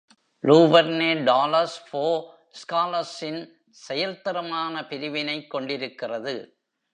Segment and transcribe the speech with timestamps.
[0.43, 2.23] Luverne dollars for
[2.61, 3.41] ஸ்காலர்ஸின்
[3.87, 6.35] செயல்திறமான பிரிவினைக் கொண்டிருக்கிறது.